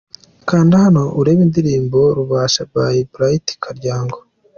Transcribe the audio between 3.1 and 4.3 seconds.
Bright Karyango.